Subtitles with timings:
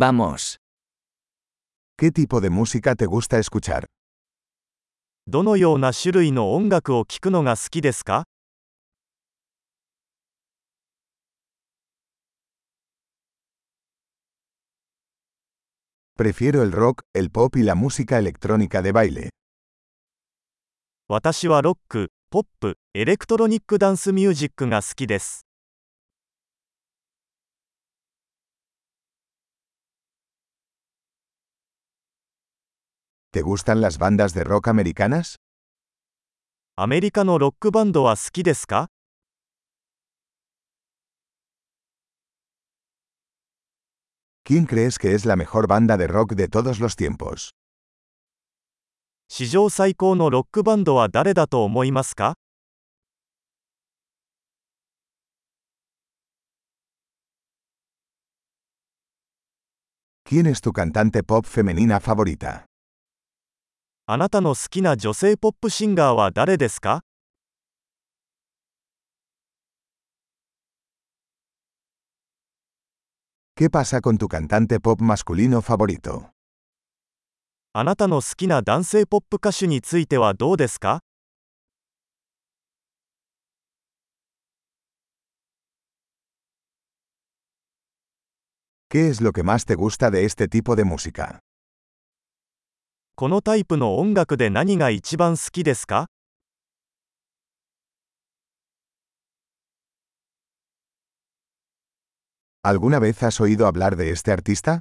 [0.00, 0.56] Vamos.
[1.98, 3.84] ¿Qué tipo de música te gusta escuchar?
[5.26, 8.24] どのような種類の音楽を聴くのが好きですか
[16.16, 19.28] Prefiero el rock, el pop y la música electrónica de baile.
[21.08, 25.49] 私はロック、ポップ、エレクトロニックダンスミュージックが好きです。
[33.31, 35.35] ¿Te gustan las bandas de rock americanas?
[36.77, 38.89] アメリカのロックバンドは好きですか
[44.43, 47.51] ¿Quién crees que es la mejor banda de rock de todos los tiempos?
[49.27, 52.35] 史上最高のロックバンドは誰だと思いますか
[60.23, 62.65] ¿Quién es tu cantante pop femenina favorita?
[64.12, 67.04] あなたの好きな女性ポップシンガーは誰ですか
[73.54, 76.30] ¿Qué pasa con tu cantante pop masculino favorito?
[77.72, 81.04] あなたの好きな男性ポップ歌手についてはどうですか
[88.90, 91.38] ¿Qué es lo que más te gusta de este tipo de música?
[93.20, 96.06] このタイプの音楽で何が一番好きですか
[102.62, 104.80] ¿Alguna vez has oído hablar de este artista?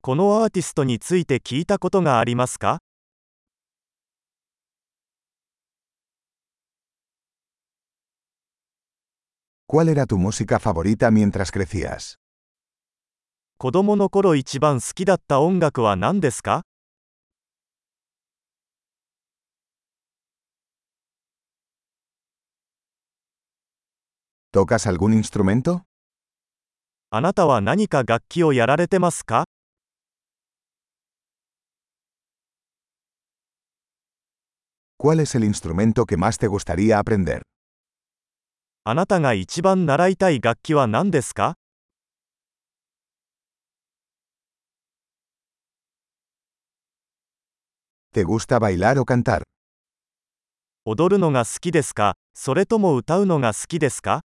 [0.00, 2.80] このアーティストについて聞いたことがありますか
[9.68, 12.16] ¿Cuál era tu música favorita mientras crecías?
[13.56, 16.64] 子供の頃一番好きだった音楽は何ですか
[24.50, 25.84] ¿Tocas algún instrumento?
[27.10, 29.44] あなたは何か楽器をやられてますか
[34.96, 37.42] ¿Cuál es el instrumento que más te gustaría aprender?
[38.84, 41.54] あなたが一番習いたい楽器は何ですか
[48.14, 49.42] ¿Te gusta bailar o cantar?
[50.86, 54.22] 踊るのが好きですかそれとも歌うのが好きですか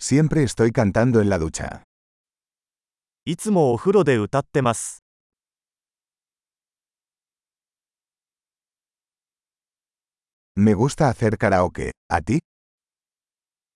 [0.00, 1.82] Siempre estoy cantando en la ducha.
[3.26, 5.02] いつもお風呂で歌ってます。
[10.56, 11.92] Me gusta hacer karaoke.
[12.08, 12.40] ¿A ti?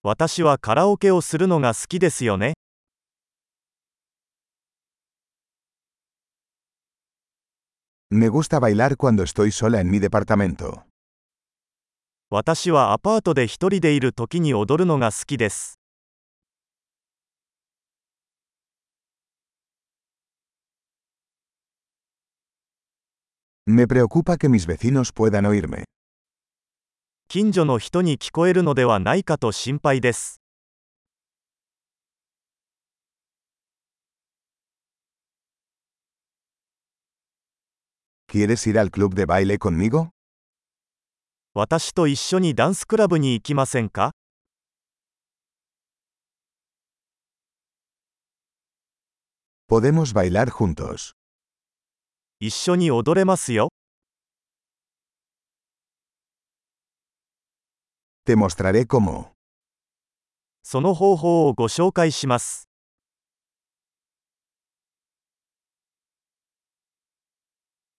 [0.02, 2.54] 私はカラオケをするのが好きですよね。
[8.10, 10.82] Me gusta bailar cuando estoy sola en mi departamento.
[12.30, 15.77] 私はアパートで一人でいる時に踊るのが好きです。
[23.67, 25.85] Me preocupa que mis vecinos puedan oírme.
[27.29, 30.39] 近所の人に聞こえるのではないかと心配です。
[38.27, 40.09] ¿Quieres ir al club de baile conmigo?
[41.55, 44.11] 私と一緒にダンスクラブに行きませんか
[49.69, 51.13] Podemos bailar juntos.
[52.40, 53.70] 一緒に踊れますよ。
[58.24, 59.32] Te mostraré cómo.
[60.62, 62.67] その方法をご紹介します。